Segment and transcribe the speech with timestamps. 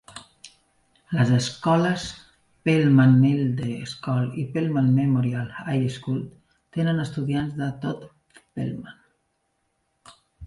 [1.17, 2.05] Les escoles
[2.69, 6.23] Pelham Middle School i Pelham Memorial High School
[6.79, 8.09] tenen estudiants de tot
[8.41, 8.89] Pelham.